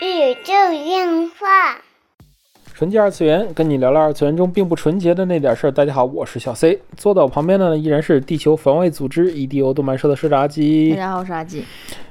[0.00, 0.52] 宇宙
[0.84, 1.76] 电话。
[2.72, 5.70] 纯洁二次元，跟你聊聊二次元中并不纯洁的那点事儿。
[5.72, 10.96] 大家好，我是小 C，坐到我旁边的呢依然是地球防卫组织 EDO 动漫社的社长阿大。
[10.96, 11.64] 家好，我是阿基。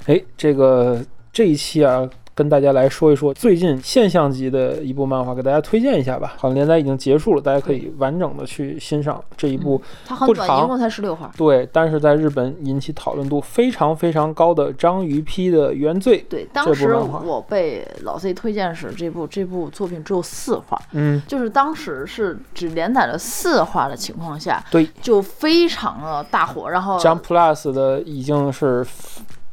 [0.07, 1.01] 哎，这个
[1.31, 2.07] 这一期啊，
[2.39, 6.35] 跟大家来说一说最近现象级的一部漫画，给大家推荐一下吧。
[6.37, 9.81] 好像连载已经结束了，大家可以完整的去欣赏这一部。
[10.05, 11.29] 它很短，一共才十六话。
[11.35, 16.25] 对，但是在日本引起讨论度非常非常高的章鱼批的原罪。
[16.29, 28.87] 对，当时我被老 C 推荐时，这部这部作品只有四话，嗯，就是当时是只连载了四话的情况下，对就非常的大火，然后，Jump Plus 的已经是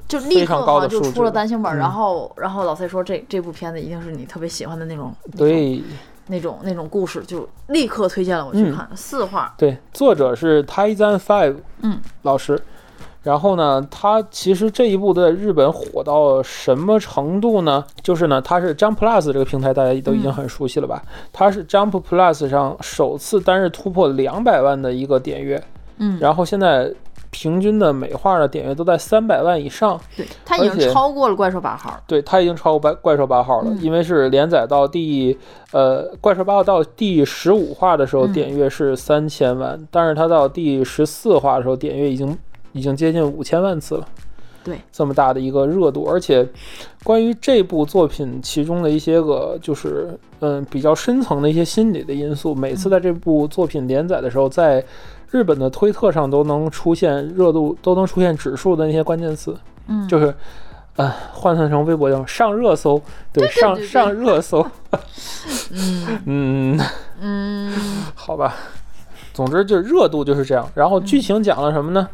[0.08, 5.82] 就立刻就出了单行本，嗯然后然后老蔡说这这部片子一定是你特别喜欢的那种，对。
[6.28, 12.60] 那种那种故事，就立刻推荐了我去嗯看、四话，对，作者是 Taizan Five，嗯，老师。
[13.22, 17.84] 然后呢，他其实这一部在日本火到什么程度呢？
[18.02, 21.00] 就是呢，他是 Jump Plus 这个平台，大家都已经嗯很熟悉了吧？
[21.32, 25.62] 它是 Jump Plus 上首次单日突破两百万的一个点阅，
[25.98, 26.92] 嗯，然后现在
[27.36, 30.00] 平均的每画的点阅都在三百万以上。
[30.16, 35.36] 对，它已经超过了怪兽八号，对，它已经超过怪怪兽八号了，嗯因为是连载到第
[35.70, 42.38] 呃怪兽八号到第十五话的时候，嗯点阅是三千万，但是它到第十四话的时候，点阅已经
[42.72, 44.08] 已经接近五千万次了。
[44.64, 46.44] 对，这么大的一个热度，而且
[47.04, 54.84] 关于这部作品其中的一些个就是嗯比较深层的一些心理的因素，每次在这部作品连载的时候，在
[55.30, 59.56] 日本的推特上都能出现热度，都能出现指数的那些关键词。
[59.88, 60.34] 嗯，就是，
[60.96, 63.00] 呃，换算成微博叫上热搜，
[63.32, 63.88] 对，上对对。
[63.88, 64.66] 上热搜，
[65.70, 66.18] 嗯。
[66.26, 66.80] 嗯，
[67.20, 67.72] 嗯。
[68.14, 68.54] 好吧，
[69.32, 70.68] 总之就是热度就是这样。
[70.74, 72.08] 然后剧情讲了什么呢？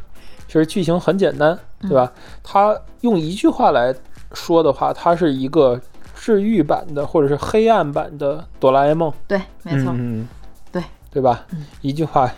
[0.47, 2.13] 其实剧情很简单，对吧？
[2.43, 3.95] 它用一句话来
[4.35, 5.81] 说的话，它是一个
[6.15, 10.29] 治愈版的或者是黑暗版的哆啦 A 梦，对，没错，嗯，
[10.71, 11.47] 对，对吧？
[11.53, 11.65] 嗯。
[11.81, 12.31] 一句话，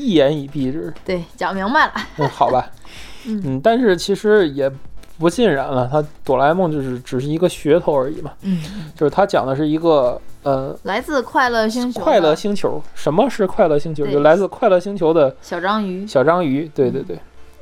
[0.00, 0.92] 一言以蔽之。
[1.04, 2.70] 对，讲明白了，嗯，好吧，
[3.26, 4.70] 嗯嗯，但是其实也
[5.18, 8.32] 不尽然了，它哆啦 A 梦就是只是一个噱头而已嘛。
[8.42, 8.62] 嗯，
[8.96, 12.82] 就是它讲的是一个呃来自快乐星球快乐星球。
[12.94, 14.06] 什么是快乐星球？
[14.06, 16.66] 就来自快乐星球的小章鱼，小章鱼。
[16.74, 17.18] 对对对，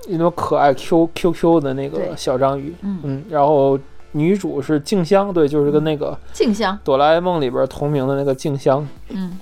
[0.08, 2.72] 那种可爱 Q Q Q 的那个小章鱼。
[2.82, 3.76] 嗯嗯，然后
[4.12, 8.86] 女主是静香，对，就是跟那个静香，哆啦 A 梦里边同名的那个静香。
[9.08, 9.36] 嗯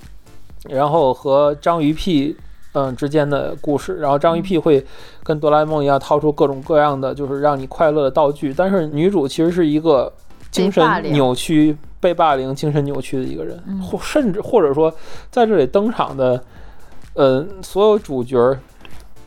[0.67, 2.35] 然后和章鱼屁。
[2.77, 4.85] 嗯，之间的故事，然后章鱼屁会
[5.23, 10.13] 跟哆啦 A 梦一样掏出各种各样的就是让你快乐的道具，但是女主其实是一个
[10.51, 13.81] 精神扭曲、被霸凌、精神扭曲的一个人，嗯。
[13.81, 14.93] 或甚至或者说
[15.31, 16.39] 在这里登场的，
[17.15, 18.37] 呃，所有主角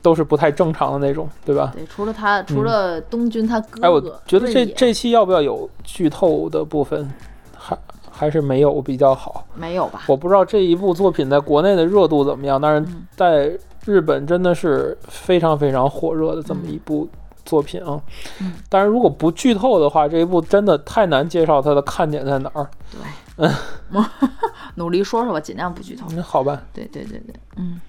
[0.00, 1.72] 都是不太正常的那种，对吧？
[1.74, 7.12] 对，除了他，除了东君他哥哥，嗯哎，我觉得这这期要不要有剧透的部分？
[7.56, 7.76] 还
[8.20, 9.46] 还是没有比较好。
[9.54, 10.02] 没有吧？
[10.06, 17.08] 我不知道这一部作品在国内的热度怎么样，但是嗯在日本真的是非常非常火热的这么一部
[17.46, 17.98] 作品啊。
[18.42, 22.68] 嗯但是如果不剧透的话，这一部真的太难介绍它的看点在哪儿。
[22.92, 23.50] 对，嗯
[24.76, 26.06] 努力说说吧，尽量不剧透。
[26.10, 27.80] 那，好吧，对对对对，嗯。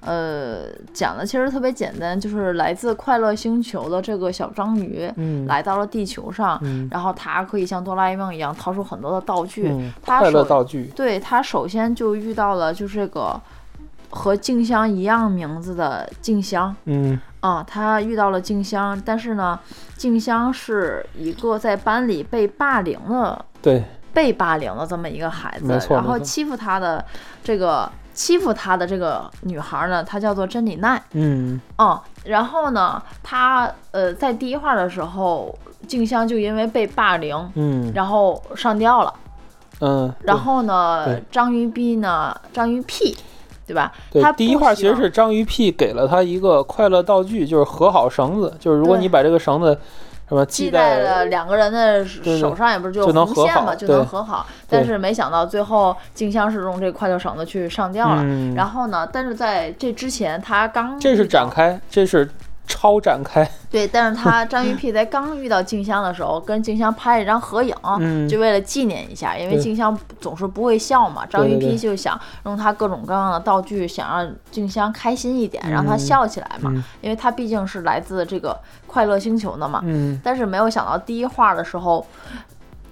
[0.00, 6.88] 呃，讲的其实特别简单，就是来自快乐星球的这个小章鱼，嗯，来到了地球上，嗯。
[6.90, 9.68] 然后它可以像哆啦 A 梦一样掏出很多的道具。
[9.68, 13.40] 嗯，他快乐道具，对它首先就遇到了就是这个
[14.08, 17.20] 和静香一样名字的静香嗯。
[17.40, 19.58] 啊，他遇到了静香，但是呢，
[19.96, 23.82] 静香是一个在班里被霸凌的对，
[24.12, 27.02] 被霸凌的这么一个孩子然后欺负他的
[27.42, 31.02] 这个欺负他的这个女孩呢，她叫做真理奈。
[31.12, 35.58] 嗯嗯，然后呢，她呃在第一话的时候，
[35.88, 39.14] 静香就因为被霸凌，嗯然后上吊了。
[39.80, 43.16] 嗯，然后呢，章鱼 B 呢，章鱼 P，
[43.66, 43.90] 对吧？
[44.20, 49.80] 他对第一话其实是章鱼屁给了他一个快乐道具，就是和好绳子，就是如果你把这个绳子
[50.30, 54.46] 什么系系在了两个人的手上，也不是就红线嘛，就能和好。
[54.68, 58.22] 但是没想到最后静香是用这个快乐绳子去上吊了。
[58.22, 62.30] 嗯，然后呢，但是在这之前，他刚这是展开，这是
[62.66, 68.28] 超展开，对，但是他张云 屁在刚遇到静香的时候，跟静香拍了一张合影，嗯。
[68.28, 71.70] 就为了纪念一下，因为静香总是不会笑嘛，章鱼对对。
[71.70, 76.84] 屁就想用他各种各样的道具，想让静香开心一点，让她嗯笑起来嘛，嗯。
[77.00, 79.80] 因为他毕竟是来自这个快乐星球的嘛。
[79.84, 80.20] 嗯。
[80.22, 82.06] 但是没有想到第一话的时候，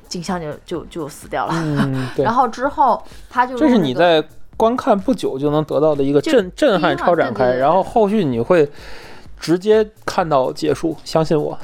[0.09, 4.25] 静香就就就死掉了，嗯，然，后之后他就这是你在
[4.57, 8.69] 观看不久就能得到的一个震震撼超展开，然后后续你会
[9.39, 11.59] 直接看到结束，相信我。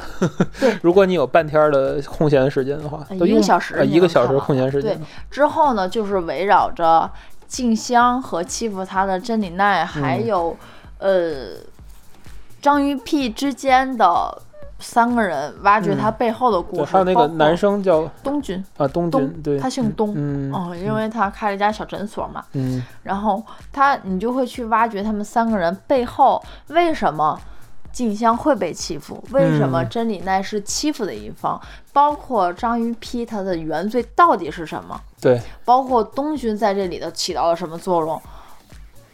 [0.61, 0.77] 对。
[0.83, 4.97] 如果你有半天儿的空闲时间的话，一个小时呃一个小时空闲时间。
[4.99, 5.07] 对。
[5.31, 7.11] 之后呢，就是围绕着
[7.47, 10.27] 静香和欺负她的真理奈，还嗯。
[10.27, 10.57] 有、
[10.99, 11.51] 呃
[12.63, 14.41] 章鱼屁之间的
[14.79, 20.15] 三个人挖掘他背后的故，事，还有那个男生叫东君，啊东东君，对，他姓东。
[20.17, 22.83] 嗯哦，因为他开了一家小诊所嘛，嗯。
[23.03, 27.39] 然后他你就会去挖掘他们三个人背后为什么
[27.95, 29.89] 静香会被欺负，为什么嗯。
[29.89, 31.59] 真理奈是欺负的一方，
[31.93, 38.21] 包括章鱼批他的原罪到底是什么，对，包括东君在这里头起到了什么作用，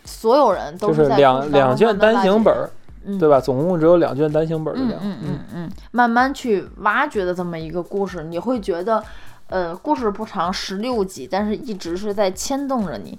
[0.05, 2.71] 所有人都是在两两卷单行本
[3.19, 3.39] 对吧？
[3.39, 9.03] 总共只有两卷单行本嗯量，嗯嗯嗯，慢慢去挖掘的这么一个故事，你会觉得，
[9.51, 13.19] 呃，故事不长，十六集，但是一直是在牵动着你。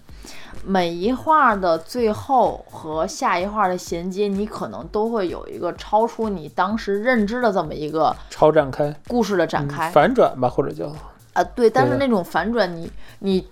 [0.64, 9.90] 每一话的最后和下一话的衔接，你可能都会有一个超出你当时认知的这么一个超展开，故事的展嗯开。
[9.90, 10.94] 反转吧，或者叫
[11.34, 12.90] 啊，对，但是那种反转你，
[13.20, 13.46] 你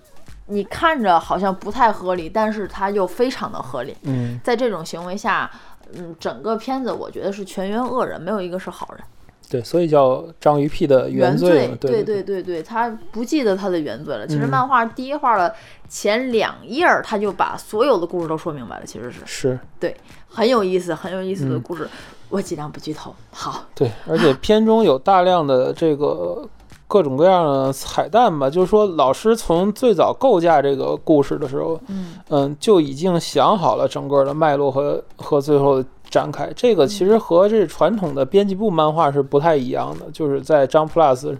[0.46, 3.94] 你看着好像不太合理，但是它又非常的合理。
[4.04, 5.50] 嗯在这种行为下，
[5.94, 9.04] 嗯，整个片子我觉得是全员恶人，没有一个是好人。
[9.50, 14.24] 对，所以叫章鱼屁的原罪嘛，对对对对对，他不记得他的原罪了。
[14.26, 15.52] 其实嗯漫画第一话的
[15.88, 19.96] 前两页儿，他就把所有的故事都说明白了，其实是是，对，
[20.28, 21.88] 很有意思，很有意思的嗯故事。
[22.28, 23.12] 我尽量不剧透。
[23.32, 26.48] 好，对，而且片中有大量的这个
[26.90, 36.50] 各种各样的彩蛋吧，就是说老师从最早构架这个故事的时候，嗯嗯，就已经想好了整个的脉络和和最后的展开。
[36.56, 41.36] 这个其实和这传统的编辑部漫画是不太一样的，就是在 Jump Plus，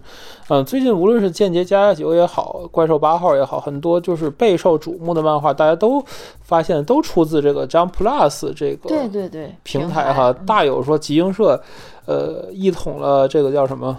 [0.47, 6.01] 嗯，最近无论是《间谍加加九》也好，《怪兽八号》也好，很多就是备受瞩目的漫画，大家都
[6.41, 11.61] 发现都出自这个 Jump Plus 这个对对对，平台台哈，嗯大有说集英社，
[12.05, 13.97] 呃，一统了这个叫什么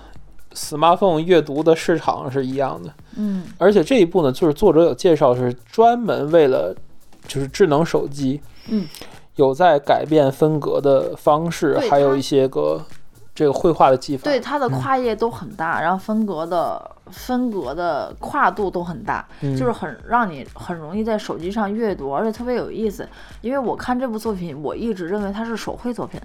[0.54, 2.92] smartphone 阅读的市场是一样的。
[3.16, 6.74] 嗯而且这一部呢，就是作者有介绍是专门为了
[7.26, 8.86] 就是智能手机，嗯，
[9.36, 12.82] 有在改变分隔的方式，还有一些个
[13.34, 14.24] 这个绘画的技法。
[14.24, 23.08] 对，它的嗯跨页都很大，然后分隔的分隔的跨度都很大，嗯就是很让你很容易在手机上阅读，而且特别有意思。
[23.40, 26.20] 因为我看这部作品，我一直认为它是手绘作品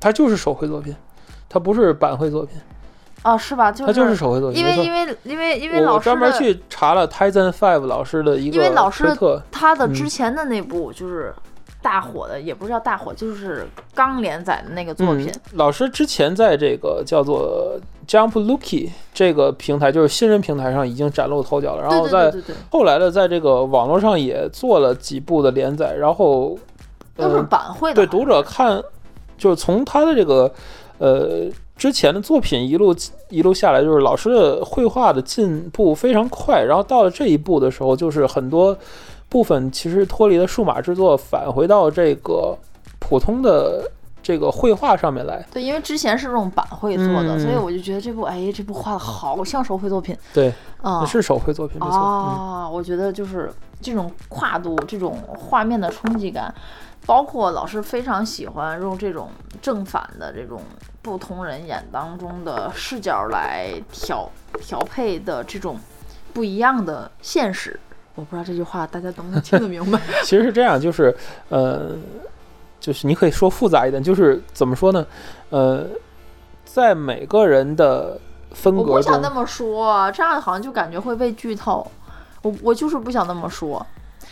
[0.00, 0.94] 它就是手绘作品，
[1.48, 2.56] 它不是版绘作品，
[3.22, 3.72] 啊，是吧？
[3.72, 4.60] 就他就是手绘作品。
[4.60, 9.06] 因为因为因为因为我老师我专门去查了 Tizen Five 老师的一个因为老师
[9.50, 11.34] 他的之前的那部就是
[11.82, 15.40] 大火的，也不是叫大火，就是刚连载的那个作品嗯。
[15.54, 21.82] 老师之前在这个叫做 Jump Lucky 这个平台，就是新人平台上已经崭露头角了。
[21.82, 22.32] 然后在
[22.70, 26.58] 后来的在这个网络上也做了几部的连载，然后
[27.16, 27.94] 都是呃，版绘的。
[27.94, 28.82] 对读者看，
[29.36, 30.52] 就是从他的这个
[30.98, 31.46] 呃
[31.78, 32.94] 之前的作品一路
[33.30, 38.76] 一路下来，就是老师的绘画的进步非常快，然后到了这一步的时候，就是很多
[39.28, 42.58] 部分其实脱离了数码制作，返回到这个
[42.98, 43.88] 普通的
[44.28, 45.42] 这个绘画上面来。
[45.50, 50.52] 对，因为之前是这种版绘做的，嗯所以我就觉得这部哎，这部画的好像手绘作品对，
[50.82, 51.02] 啊。
[51.06, 51.96] 是手绘作品，没错。
[51.96, 56.54] 嗯啊，我觉得就是这种跨度、这种画面的冲击感，
[57.06, 59.30] 包括老师非常喜欢用这种
[59.62, 60.60] 正反的这种
[61.00, 65.78] 不同人眼当中的视角来调调配的这种
[66.34, 67.80] 不一样的现实。
[68.14, 69.98] 我不知道这句话大家能不能听得明白？
[70.22, 71.16] 其实是这样，就是
[71.48, 71.92] 呃，
[72.88, 75.06] 就是你可以说复杂一点，就是怎么说呢？
[75.50, 75.84] 呃，
[76.64, 78.18] 在每个人的
[78.52, 81.86] 分我隔中不想那，么说，这样好像就感觉会被剧透。
[82.40, 83.86] 我我就是不想那么说，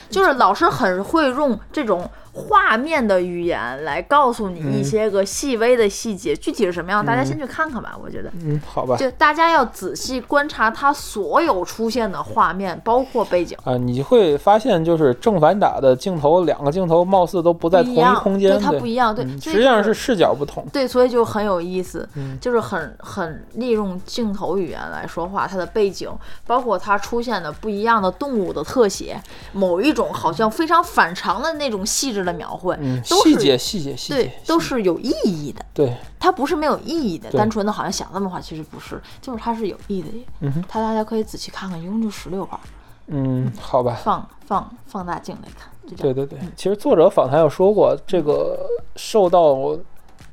[0.08, 7.97] 就是老师很会用这种画面的语言来告诉你一嗯些个细微的细节，具体是什么样，大家嗯先去看看吧。
[7.99, 8.95] 我觉得，嗯，好吧。
[8.95, 13.57] 就大家要仔细观察它所有出现的画面，包括背景。
[13.64, 20.66] 啊，你会发现，就是正反打的镜头，两个镜头貌似都不在同一空间，对它不一样对嗯实际上是视角不同。
[20.71, 26.11] 对，所以就很有意思，嗯就是很很利用镜头语言来说话，它的背景，
[26.47, 29.19] 包括它出现的不一样的动物的特写，
[29.52, 35.64] 某一种好像非常反常的那种细致的描绘，嗯，都是细节，细节，细节对，，都是有意义的。
[35.73, 40.09] 对，它不是没有意义的，单纯的好像想那么画，其实不是，就是它是有意义的。
[40.40, 42.61] 嗯哼，它大家可以仔细看看，一共就十六画，
[43.06, 43.99] 嗯，好吧。
[44.02, 45.71] 放放放大镜来看。
[45.97, 48.59] 对对对，其实作者访谈有说过，这个
[48.97, 49.78] 受到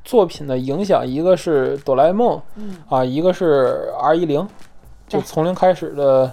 [0.04, 4.44] 作品的影响，一个是哆啦 A 梦嗯，啊，一个是 R 一零，
[5.06, 6.32] 就从零开始的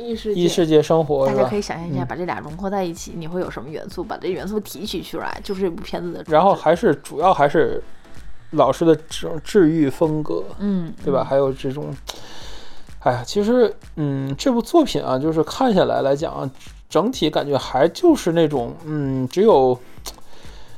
[0.00, 0.40] 异世界。
[0.40, 1.56] 异世界生活，大家可？
[1.56, 4.02] 以想象一下，嗯把这俩融合在一起，你会有什么元素？
[4.02, 6.24] 把这元素提取出来，就是这部片子的。
[6.26, 7.82] 然后还是主要还是
[8.52, 11.22] 老师的这种治愈风格，嗯，对吧？
[11.22, 11.94] 还有这种，
[13.00, 16.50] 哎呀，其实，嗯，这部作品啊，就是看下来来讲啊，
[16.88, 19.78] 整体感觉还就是那种，嗯，只有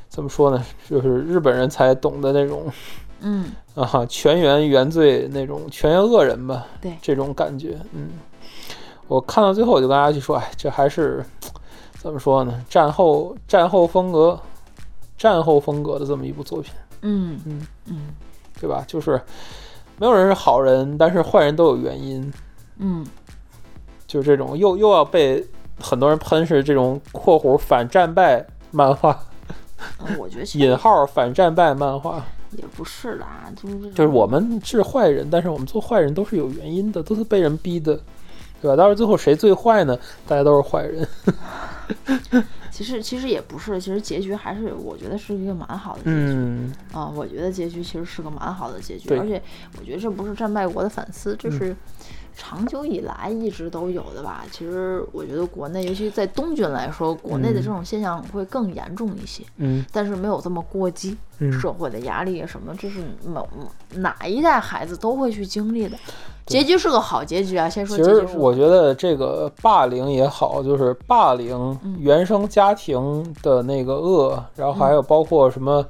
[0.09, 2.71] 怎么说呢，就是日本人才懂的那种
[3.21, 8.11] 嗯，啊，全员原罪那种全员恶人吧，对这种感觉，嗯，
[9.13, 11.25] 我看到最后我就跟阿去说，哎，这还是
[11.99, 12.65] 怎么说呢？
[12.69, 14.41] 战后战后风格，
[15.19, 16.73] 战后风格的这么一部作品。
[17.03, 18.07] 嗯嗯嗯
[18.61, 18.85] 对吧？
[18.87, 19.21] 就是
[19.99, 22.33] 没有人是好人，但是坏人都有原因，
[22.79, 23.05] 嗯
[24.07, 25.45] 就是这种又又要被
[25.81, 29.19] 很多人喷是这种（括弧反战败漫画
[30.01, 37.99] 嗯，我觉得）引号反战败漫画，也不是的啊，就是就是我们是坏人，但是我们做坏人都是有原因的，都是被人逼的，
[38.63, 38.77] 对吧？
[38.77, 39.99] 到时候最后谁最坏呢？
[40.27, 41.07] 大家都是坏人。
[42.71, 46.33] 其实其实也不是，其实结局还是我觉得是一个蛮好的结局。
[46.35, 49.43] 嗯，啊，我觉得结局其实是个蛮好的结局，而且
[49.79, 51.77] 我觉得这不是战败国的反思，这嗯是
[52.35, 54.43] 长久以来一直都有的吧。
[54.51, 61.17] 其实我觉得国内，尤其在东军来说，国内的这种现象会更严重一些，嗯但是没有这么过激。
[61.41, 63.47] 嗯社会的压力啊什么，这是某
[63.97, 65.99] 哪一代孩子都会去经历的。
[66.47, 75.85] 结局是个好结局啊，先说其实结局其实我觉得这个霸凌也好，就是霸凌嗯原生家庭的那个恶，然后还有包括什么，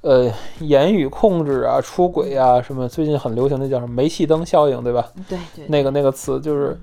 [0.00, 5.06] 呃，言语控制啊、出轨啊，什么最近很流行的叫什么煤气灯效应，对吧？
[5.28, 6.80] 对对那个那个词就是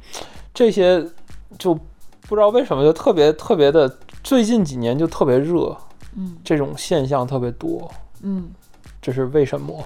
[0.53, 1.03] 这些，
[1.57, 5.75] 就不知道为什么就特别特别的，最近几年就特别热，
[6.15, 6.37] 嗯。
[6.43, 7.89] 这种现象特别多，
[8.21, 8.49] 嗯，
[9.01, 9.83] 这是为什么？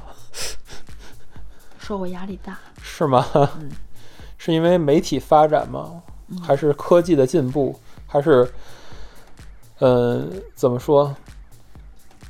[1.86, 3.24] 社会压力大，是吗？
[3.36, 3.70] 嗯
[4.40, 6.02] 是因为媒体发展吗？
[6.30, 7.80] 嗯还是科技的进步？
[8.08, 8.48] 还是，
[9.82, 11.16] 嗯、怎么说？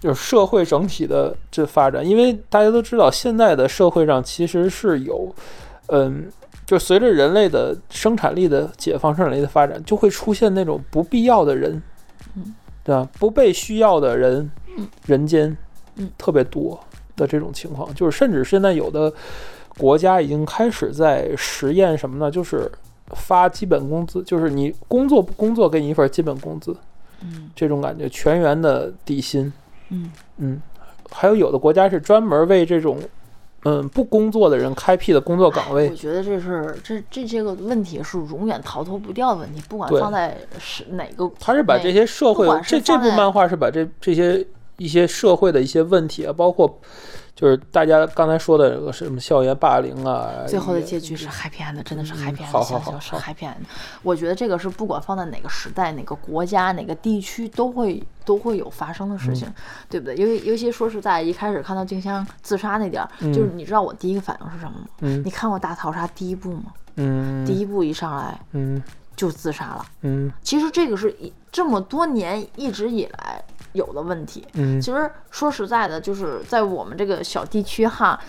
[0.01, 5.33] 就是社会整体的这发展，因为大家都知道，现在的社会上其实是有，
[5.87, 6.29] 嗯，
[6.65, 11.81] 就随着人类的生产力的解放、生产力的发展，就会出现那种不必要的人，
[12.35, 13.07] 嗯，对吧？
[13.17, 15.55] 不被需要的人，嗯人间，
[15.95, 16.77] 嗯特别多
[17.15, 19.11] 的这种情况，就是甚至现在有的
[19.77, 22.31] 国家已经开始在实验什么呢？
[22.31, 22.71] 就是
[23.09, 26.75] 发基本工资，就是你工作不工作，给你一份基本工资，
[27.21, 29.51] 嗯这种感觉，全员的底薪。
[29.89, 30.61] 嗯嗯，
[31.11, 32.97] 还有有的国家是专门为这种
[33.63, 35.95] 嗯不工作的人开辟的工作岗位我。
[35.95, 44.43] 觉得这是这这些个问题是永远逃脱不掉的问题，不管放在是哪个，他是把这些社会这这部漫画是把这这些
[44.77, 46.79] 一些社会的一些问题啊，包括
[47.35, 53.55] 就是大家刚才说的这个什么校园霸凌啊，最后的结局是 happy end，真的是嗯 happy end，是 happy end。
[54.03, 59.47] 我觉得这个是不管放在哪个时代、哪个国家、哪个地区都会都会有发生的事情，
[59.89, 60.15] 对不对？
[60.15, 64.87] 尤其尤其说实在，一开始看到静香自杀那点儿，就是你知道我第一个反应是什么吗？
[65.01, 66.65] 嗯你看过《大逃杀》第一部吗？
[66.97, 68.81] 嗯第一部一上来嗯
[69.15, 69.85] 就自杀了。
[70.01, 73.43] 嗯其实这个是一这么多年一直以来
[73.73, 74.45] 有的问题。
[74.53, 78.19] 嗯其实说实在的，就是在我们这个小地区哈，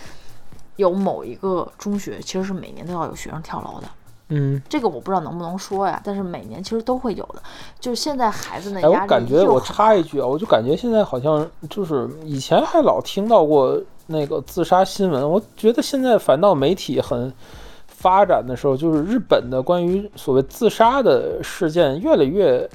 [0.77, 3.87] 有某一个中学其实是每年都要有学生跳楼的。
[4.29, 4.61] 嗯。
[4.69, 7.41] 这个我不知道能不能说呀，但是每年其实都会有的。
[7.79, 17.33] 就是现在孩子的哎，压力我感觉我插一句啊，我就感觉现在好像就是以前还老听到过那个自杀新闻，我觉得现在反倒媒体很
[17.97, 22.69] 发展的时候，就是日本的关于所谓自杀的事件越来越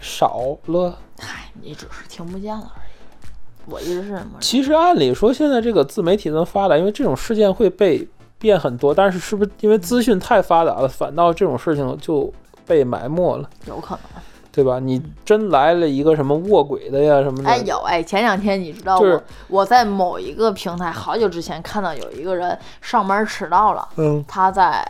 [0.00, 0.96] 少了。
[1.18, 3.70] 嗨，你只是听不见了而已。
[3.72, 8.08] 我一直是这么其实按理说，现在这个自媒体这么发达，因为这种事件会被
[8.38, 12.32] 变很多，但是是不是因为资讯太发达了，反倒这种事情就
[12.64, 13.50] 被埋没了？
[13.66, 14.22] 有可能。
[14.52, 14.78] 对吧？
[14.80, 24.24] 你真来了一个什么卧轨的呀什么的，哎，有哎，前两天你知道我、就是我在某一个平台好久之前看到有一个人上班迟到了，嗯。
[24.26, 24.84] 他在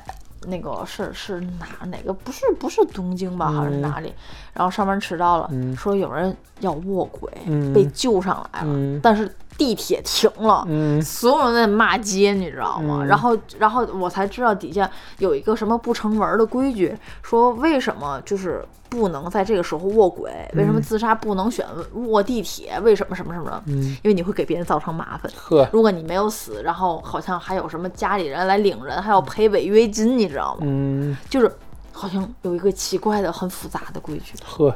[0.47, 3.81] 那个是是哪哪个不是不是东京吧，好像是嗯。
[3.83, 4.13] 哪里，
[4.55, 5.77] 然后上班迟到了，嗯。
[5.77, 7.73] 说有人要卧轨、嗯。
[7.75, 8.99] 被救上来了，嗯。
[9.03, 10.65] 但是地铁停了。
[10.67, 13.01] 嗯所有人在骂街，你知道吗？
[13.03, 20.33] 嗯然后，然后我才知道底下有一个什么不成文的规矩，说为什么就是不能在这个时候卧轨？
[20.55, 22.81] 为什么自杀不能选卧地铁？
[22.81, 23.63] 为什么什么什么的？
[23.67, 25.31] 嗯，因为你会给别人造成麻烦。
[25.37, 30.61] 呵，如果你没有死，然后好像还有什么家里人来领人，还要赔违约金，你知道吗？
[30.63, 31.53] 嗯就是
[31.93, 34.33] 好像有一个奇怪的、很复杂的规矩。
[34.47, 34.75] 呵，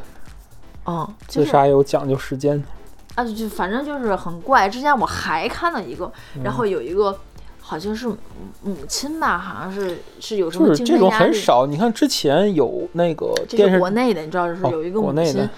[0.85, 2.63] 嗯，就自是杀有讲究时间，
[3.15, 4.69] 啊，就反正就是很怪。
[4.69, 6.11] 之前我还看了一个，
[6.43, 7.17] 然后有一个
[7.61, 8.17] 好像是母
[8.63, 11.25] 母亲吧，好像是是有什么就是这种精神压力。
[11.25, 11.67] 很少。
[11.67, 15.15] 你看之前有那个这电视是国内的，你知道，就是哦有一个母亲。
[15.15, 15.49] 国内的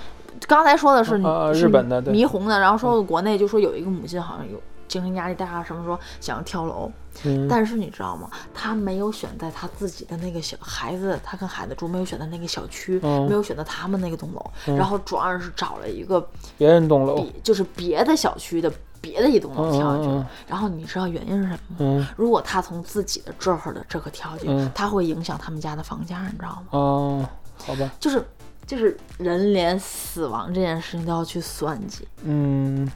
[0.46, 1.14] 刚才说的是、
[1.54, 4.60] 日本的对霓虹的，然后说国内就说有一个母亲好像有
[4.96, 6.90] 精神压力大啊，什么说想要跳楼，
[7.24, 8.30] 嗯，但是你知道吗？
[8.54, 16.26] 他没有选在他自己的那个小孩子，他跟孩子住没有选在那个小区，嗯没有选择他们那个栋楼，然后主要是找了一个
[16.56, 18.72] 别人栋楼，比就是别的小区的
[19.02, 20.26] 别的一栋楼跳下去了。
[20.48, 21.76] 然后你知道原因是什么吗？
[21.80, 26.66] 嗯如果他从自己的这儿的这个跳进去，嗯他会影响他们家的房价，你知道吗？
[26.70, 28.24] 哦，好吧，就是
[28.66, 32.08] 就是人连死亡这件事情都要去算计。
[32.22, 32.90] 嗯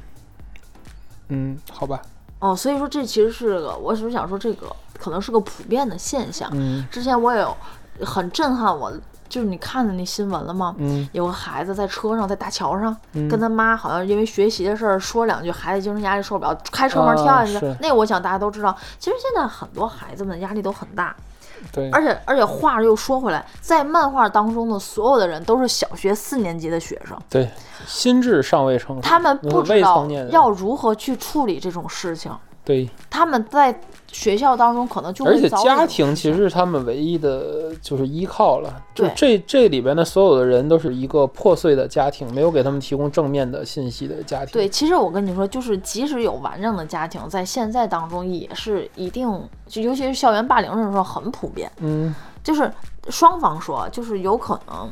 [1.31, 2.01] 嗯，好吧，
[2.39, 4.67] 哦，所以说这其实是个，我只是想说这个
[4.99, 6.51] 可能是个普遍的现象。
[6.53, 7.57] 嗯之前我也有
[8.05, 8.93] 很震撼我，
[9.29, 10.75] 就是你看的那新闻了吗？
[10.79, 17.59] 嗯有个孩子在车上，在大桥上，嗯跟他妈好像因为学习的事儿说两句，孩子精神压力受不了，开车门跳下去。
[17.81, 21.15] 那我想大家都知道，其实现在很多孩子们压力都很大，
[21.73, 27.49] 对，而且而且话又说回来，在漫画当中的所有的人都是小学四年级的学生，对，
[27.87, 32.33] 心智尚未成熟，他们不知道要如何去处理这种事情，
[32.71, 33.81] 对，他们在
[34.13, 44.53] 学校当中可能就而且家庭其实是他们唯一的就是依靠了，就这这里边的所有的人都是一个破碎的家庭，没有给他们提供正面的信息的家庭。
[44.53, 49.29] 对，其实我跟你说，就是即使有完整的家庭，在现在当中也是一定，
[49.67, 51.69] 就尤其是校园霸凌这种事很普遍。
[51.79, 52.73] 嗯就是
[53.11, 54.91] 双方说，就是有可能，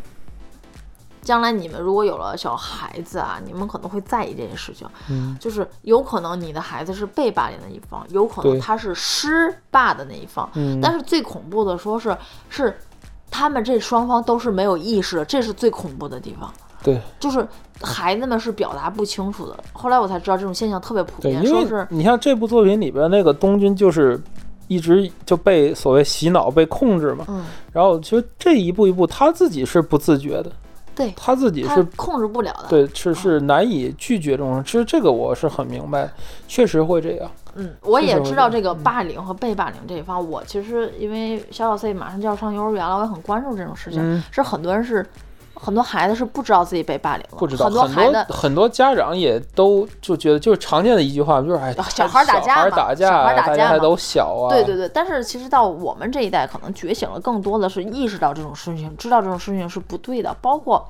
[1.22, 4.86] 将来你们如果有了小孩子啊，你们可能会在意这件事情。
[5.08, 10.48] 嗯就是有可能你的孩子是被霸凌的一方，有可能他是施霸的那一方。
[10.54, 12.16] 嗯，但是最恐怖的说是
[12.48, 12.78] 是，
[13.30, 16.52] 他们这双方都是没有意识的，这是最恐怖的地方。
[16.82, 17.46] 对就是
[17.80, 19.56] 孩子们是表达不清楚的。
[19.72, 24.20] 后来我才知道这种现象特别普，遍，说是你像这部作品里边那个东君就是。
[24.70, 30.52] 一直就被所谓洗脑、被控制嘛，嗯，然后其实这一步一步他自己是不自觉的，
[30.98, 34.60] 对他自己是控制不了的。，对是是难以拒绝这种。
[34.64, 36.10] 其实这个我是很明白，
[36.48, 37.30] 确实会这样。
[37.54, 40.28] 嗯，我也知道这个霸凌和被霸凌这一方。
[40.28, 44.00] 我其实因为小小 C 马上就要上幼儿园了，我也很关注这种事情。
[44.02, 45.06] 嗯是很多人是
[45.60, 54.48] 很多孩子是不知道自己被霸凌了，不知道很多孩子很多家长也都就觉得，就是常见的一句话，就是哎，小孩儿打架小孩儿嘛打架，小孩儿打架都小啊。
[54.48, 60.34] 对对对，但是其实到我们这一代，可能觉醒了，更多的是意识到这种事情，知道这种事情是不对的。
[60.40, 60.88] 包括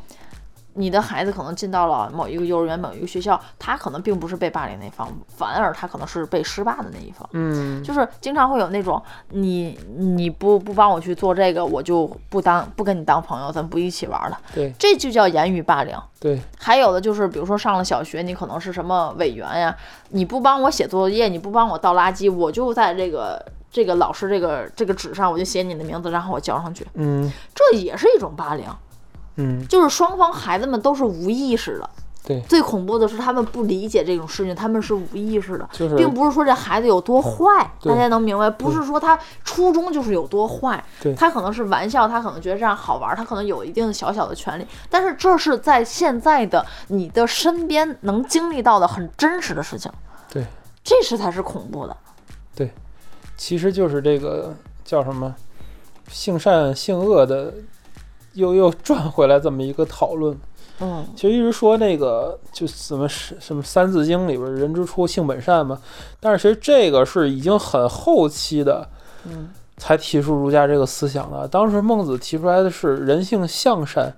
[0.78, 7.28] 你的孩子可能进到了某一个幼儿园、某一个学校，他可能并不是被霸凌那一方，反而他可能是被施霸的那一方。
[7.32, 15.96] 嗯，就是经常会有那种你你不不帮我去做这个，我就不当不跟你当朋友，咱不一起玩了，对这就叫言语霸凌。
[16.20, 19.76] 对还有的就是，比如说上了小学，你可能是什么委员呀，
[20.10, 28.64] 你不帮我写作业，你不帮我倒垃圾，我就在这个这个老师这个这个纸上，我就写你的名字，然后我交上去，嗯这也是一种霸凌。
[29.38, 31.90] 嗯，就是双方孩子们都是无意识的。
[32.24, 32.40] 对。
[32.42, 37.90] 最恐怖的是他们不理解这种事情，他们是无意识的，就是并不是说这孩子有多坏，对。
[37.90, 38.50] 大家能明白？
[38.50, 40.84] 不是说他初衷就是有多坏。
[41.00, 49.90] 对，他可能是玩笑，他可能觉得这样好玩，他可能有一定小小的权利，但是这是在现在的你的身边能经历到的很真实的事情，
[50.30, 50.44] 对，
[50.84, 51.96] 这是才是恐怖的。
[52.54, 52.70] 对。
[53.36, 54.52] 其实就是这个
[54.84, 55.32] 叫什么
[56.10, 57.54] 性善性恶的，
[58.38, 60.34] 又又转回来这么一个讨论。
[60.80, 65.76] 嗯其实一直说那个就什么是什么《三字经》里边“人之初，性本善”嘛，
[66.20, 68.88] 但是其实这个是已经很后期的
[69.24, 71.48] 嗯才提出儒家这个思想的。
[71.48, 74.14] 当时孟子提出来的是人性向善，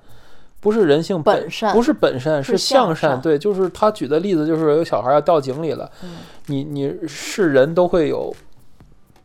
[0.60, 8.30] 不是人性本善不是本善，是向向善对，就是他举的例子就是有小孩要掉井里了，嗯你你是人都会有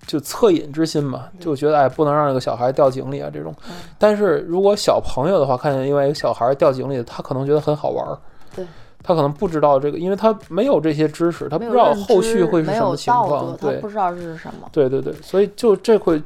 [0.06, 3.54] 就恻隐之心嘛，就觉得哎不能让这个小孩掉井里啊这种。
[3.68, 8.18] 嗯但是如果小朋友的话，看见另外一个小孩掉井里，他可能觉得很好玩儿。
[8.56, 8.66] 对。
[9.08, 13.56] 他可能不知道这个，因为他没有这些知识，他不知道后续会是什么情况。
[13.56, 14.68] 对不，知道这是什么。
[14.72, 16.20] 对对对，所以就这会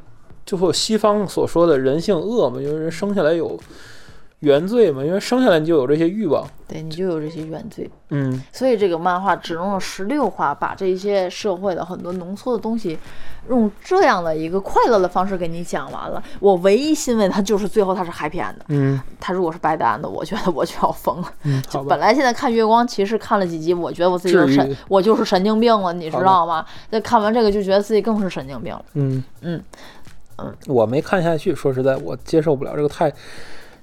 [0.46, 3.60] 就会有西方所说的人性恶嘛，因为人生下来有
[4.40, 6.46] 原罪嘛，因为生下来你就有这些欲望。
[6.68, 7.90] 对你就有这些原罪。
[8.10, 12.98] 嗯，所以这个漫画只用了十六话，把这些社会的很多浓缩的东西，
[13.50, 16.24] 用这样的一个快乐的方式给你讲完了。
[16.40, 18.66] 我唯一欣慰的他就是最后他是 happy end 的。
[18.70, 21.34] 嗯他如果是白的 end，我觉得我就要疯了。
[21.44, 22.00] 嗯，好吧本。
[22.00, 26.66] 来现在看《月光骑士》看了几集，我觉得我自己就是神，我就是神经病了，你知道吗？
[26.92, 28.86] 那看完这个就觉得自己更是神经病了。
[28.94, 29.62] 嗯嗯
[30.38, 33.12] 嗯，我没看下去，说实在，我接受不了这个太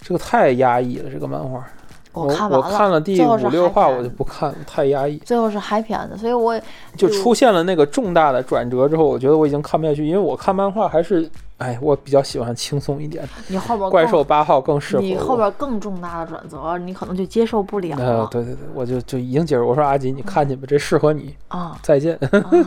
[0.06, 1.66] 这个太压抑了，这个漫画。
[2.12, 5.16] 我我看完了，看了第五六话，我就不看了，太压抑。
[5.18, 6.56] 最后是 happy end，所以我
[6.96, 13.28] 就就出现了那个重大的转折之后，我觉得我已经看不下去，因为我看漫画还是，哎，我比较喜欢轻松一点。
[13.48, 15.36] 你后边怪兽八号更适合你后。
[15.36, 19.66] 边更重大的转折，你可能就接受不了呃了，对对对，我就就已经接受。
[19.66, 21.34] 我说阿吉，你看去吧，这适合你。
[21.48, 21.76] 啊。
[21.82, 22.16] 再见，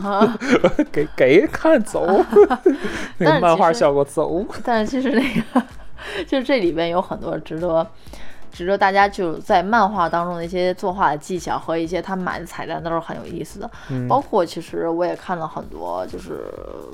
[0.04, 0.38] 啊
[0.92, 2.06] 给给看走，
[3.18, 4.44] 那个漫画效果走。
[4.62, 5.22] 但是其实那
[5.60, 5.66] 个，
[6.26, 7.86] 就是这里边有很多值得
[8.52, 13.70] 值得大家就在漫画当中的一些作画的技巧和一些他买的彩蛋都是很有意思的。
[13.90, 16.44] 嗯包括其实我也看了很多就是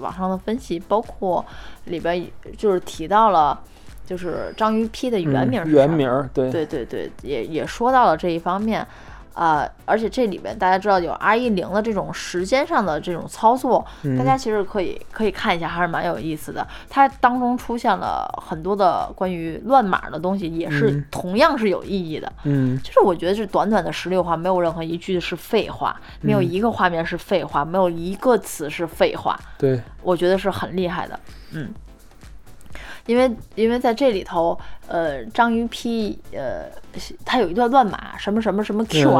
[0.00, 1.44] 网上的分析，包括
[1.84, 2.26] 里边
[2.58, 3.58] 就是提到了
[4.04, 8.86] 就是章鱼 P 的原名原名儿，对对对对，也也说到了这一方面。
[9.36, 14.16] 啊、而且这里边大家知道有 R 一零的这种时间上的这种操作，嗯。
[14.16, 16.66] 大家其实可以可以看一下，还是蛮有意思的。
[16.88, 21.04] 它当中出现了很多的关于乱码的东西，也是嗯。
[21.10, 22.32] 同样是有意义的。
[22.44, 22.80] 嗯。
[22.82, 26.50] 就是我觉得这短短的十六话，没有任何一句是废话，没有嗯。
[26.50, 31.20] 一个画面是废话，没有一个词是废话，对，我觉得是很厉害的。
[31.52, 31.68] 嗯，
[33.06, 36.66] 因为因为在这里头，呃，章鱼 P，呃，
[37.24, 39.10] 它有一段乱码，什么什么什么 QL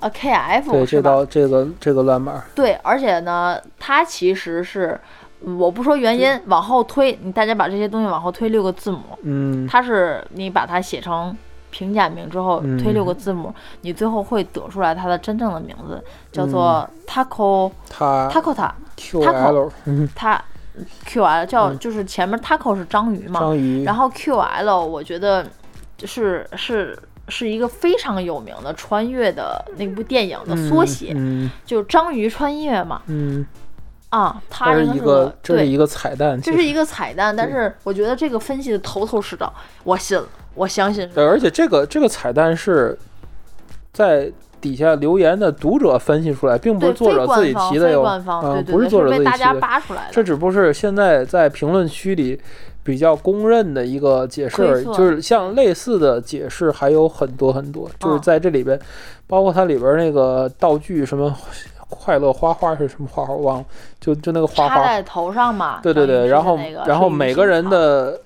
[0.00, 1.02] 啊 KF 对，这？
[1.02, 4.98] 道这个这个乱码，对，而且呢，它其实是，
[5.44, 11.36] 嗯我不说原因，往后推，你大家把这些东西往后推六个字母，嗯它是你把它写成
[11.70, 20.40] 平假名之后嗯推六个字母，你最后会得出来它的真正的名字，叫做 taco、它 taco 塔 QL，嗯，它
[21.06, 21.78] QL 叫、嗯。
[21.78, 25.46] 就是前面 taco 是章鱼嘛，章鱼，然后 QL 我觉得
[26.04, 33.00] 是是是一个非常有名的穿越的那部电影的缩写，嗯就章鱼穿越嘛。
[33.06, 33.46] 嗯，
[34.10, 39.52] 啊，它一个这是对，一个彩蛋，这是一个彩蛋，但是我觉得这个分析的头头是道，
[39.84, 41.08] 我信了，我相信。
[41.10, 42.98] 对，而且这个这个彩蛋是
[43.92, 44.30] 在
[44.62, 48.02] 底下留言的读者分析出来，并不，是作者自己，提的哟，
[48.66, 49.60] 不是作者自己提的。
[50.10, 52.40] 这只不过是现在在评论区里
[52.82, 58.80] 比较公认的一个解释就是像类似的解释还有很多很多，就是嗯在这里边，
[59.26, 61.36] 包括它里边那个道具什么。
[61.94, 63.34] 快乐花花是什么花花？
[63.34, 63.64] 我忘了，
[64.00, 65.78] 就就那个花花，插在头上嘛。
[65.82, 68.18] 对对对，然后然后每个人，的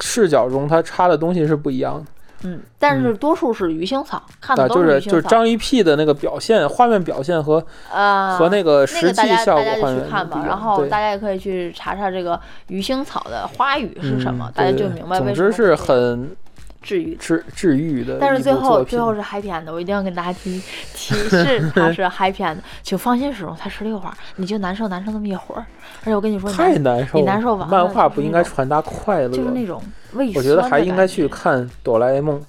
[0.00, 2.06] 视角中，他插的东西是不一样的。
[2.44, 5.10] 嗯，但是多数是鱼腥草，看的啊，都就是鱼腥草。
[5.10, 16.34] 就是章鱼癖的那个表现，画面表现和呃，和那个那实际效果去看吧，然后大家也可以去查查这个鱼腥草的花语是什么，嗯大家就明白为什么总之是很
[16.82, 17.14] 治愈。
[17.14, 18.18] 治治愈的。
[18.20, 20.60] 但是最后最后是 happy end 的，我一定要跟大家提
[20.94, 25.64] 提示它是 happy end，的请放心使用，才十六话，你就难受难受那么一会儿。
[26.00, 29.80] 而且我跟你说，太难难受了，你难受完了漫画不应该传达快乐，就是那种
[30.34, 32.40] 我觉得还应该去看哆啦 A 梦，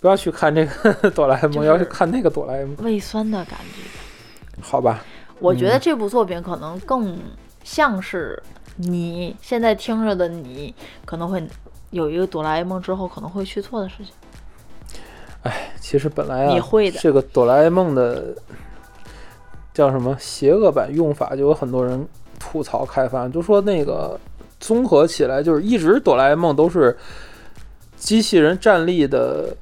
[0.00, 4.62] 不要去看这个 哆啦 A 梦，就是要去看那个哆啦 A 梦，胃酸的感觉。
[4.62, 5.02] 好吧？
[5.38, 7.18] 我觉得嗯这部作品可能更
[7.64, 8.40] 像是
[8.76, 11.42] 你现在听着的你，可能会
[11.90, 14.12] 有一个哆啦 A 梦之后可能会去做的事情。
[15.42, 18.34] 哎其实本来啊，你会的这个哆啦 A 梦的
[19.72, 22.06] 叫什么邪恶版用法，就有很多人
[22.38, 24.20] 吐槽开发，就说那个
[24.60, 26.96] 综合起来，就是一直哆啦 A 梦都是
[27.96, 29.56] 机器人战力的，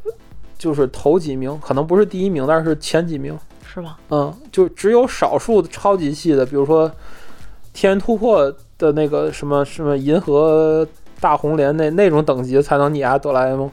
[0.59, 3.39] 就是头几名，可能不是第一名，但是前几名。
[3.65, 3.97] 是吗？
[4.11, 6.89] 嗯，就只有少数超级系的，比如说
[7.73, 10.87] 《天元突破》的那个什么什么银河
[11.21, 13.71] 大红莲那那种等级才能碾压哆啦 A 梦。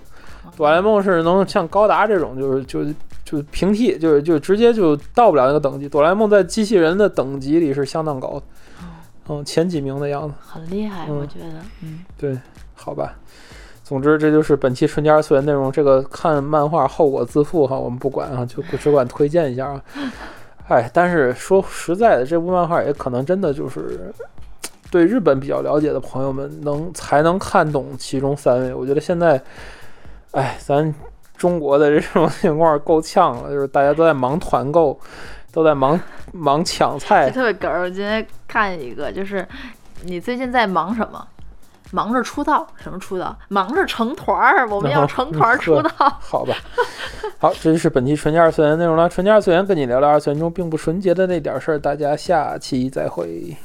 [0.56, 2.84] 哆啦 A 梦是能像高达这种，就是就
[3.24, 5.90] 就平替，就是就直接就到不了那个等级。
[5.90, 8.44] 哆啦 A 梦在机器人的等级里是相当高的，
[9.28, 10.34] 嗯，前几名的样子。
[10.40, 11.46] 很厉害，嗯我觉得，
[11.82, 12.38] 嗯，对，
[12.76, 13.14] 好吧。
[13.84, 15.72] 总之，这就是本期纯洁二次元内容。
[15.72, 19.82] 这个看漫画后果自负哈，我们不管啊，就只管推荐一下啊。
[20.68, 24.12] 哎，但是说实在的，这部漫画也可能真的就是
[24.90, 28.74] 对日本比较了解的朋友们能才能看懂其中三位。
[28.74, 29.40] 我觉得现在，
[30.32, 30.92] 哎，咱
[31.38, 35.00] 中国的这种情况够呛了，就是大家都在忙团购，
[35.56, 35.98] 都在忙
[36.34, 37.32] 忙抢菜。
[37.32, 37.80] 特别哏儿。
[37.84, 39.48] 我今天看一个，就是
[40.04, 41.26] 你最近在忙什么？
[41.92, 43.34] 忙着出道，什么出道？
[43.48, 46.18] 忙着成团儿，我们要成团儿 出呵道。
[46.20, 46.54] 好吧，
[47.40, 49.08] 好，这就是本期纯洁二次元内容了。
[49.08, 53.56] 纯洁二次元跟你聊聊二次元中并不纯洁的那点事儿，大家下期再会。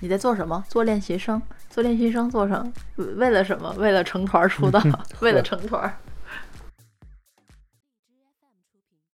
[0.00, 0.62] 你在做什么？
[0.68, 1.42] 做练习生？
[1.68, 3.04] 做练习生做什么？
[3.16, 3.74] 为了什么？
[3.78, 4.80] 为了成团儿出道，
[5.20, 5.94] 为了成团儿。